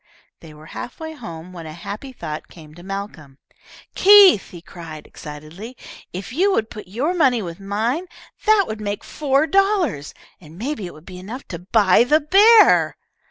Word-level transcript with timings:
They 0.39 0.51
were 0.51 0.65
half 0.73 0.99
way 0.99 1.13
home 1.13 1.53
when 1.53 1.67
a 1.67 1.73
happy 1.73 2.11
thought 2.11 2.47
came 2.47 2.73
to 2.73 2.81
Malcolm. 2.81 3.37
"Keith," 3.93 4.49
he 4.49 4.59
cried, 4.59 5.05
excitedly, 5.05 5.77
"if 6.11 6.33
you 6.33 6.51
would 6.53 6.71
put 6.71 6.87
your 6.87 7.13
money 7.13 7.43
with 7.43 7.59
mine, 7.59 8.07
that 8.47 8.65
would 8.67 8.81
make 8.81 9.03
four 9.03 9.45
dollars, 9.45 10.15
and 10.39 10.57
maybe 10.57 10.87
it 10.87 10.95
would 10.95 11.05
be 11.05 11.19
enough 11.19 11.47
to 11.49 11.59
buy 11.59 12.03
that 12.05 12.31
bear!" 12.31 12.97